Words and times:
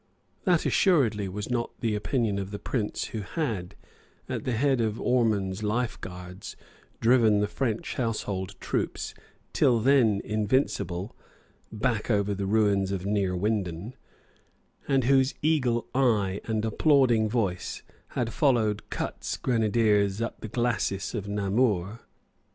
That 0.45 0.65
assuredly 0.65 1.29
was 1.29 1.51
not 1.51 1.79
the 1.81 1.93
opinion 1.93 2.39
of 2.39 2.49
the 2.49 2.57
Prince 2.57 3.09
who 3.13 3.19
had, 3.21 3.75
at 4.27 4.45
the 4.45 4.53
head 4.53 4.81
of 4.81 4.99
Ormond's 4.99 5.61
Life 5.61 6.01
Guards, 6.01 6.55
driven 6.99 7.39
the 7.39 7.47
French 7.47 7.93
household 7.93 8.55
troops, 8.59 9.13
till, 9.53 9.79
then 9.79 10.19
invincible, 10.25 11.15
back 11.71 12.09
over 12.09 12.33
the 12.33 12.47
ruins 12.47 12.91
of 12.91 13.05
Neerwinden, 13.05 13.93
and 14.87 15.03
whose 15.03 15.35
eagle 15.43 15.87
eye 15.93 16.41
and 16.45 16.65
applauding 16.65 17.29
voice 17.29 17.83
had 18.17 18.33
followed 18.33 18.89
Cutts's 18.89 19.37
grenadiers 19.37 20.19
up 20.19 20.41
the 20.41 20.47
glacis 20.47 21.13
of 21.13 21.27
Namur. 21.27 21.99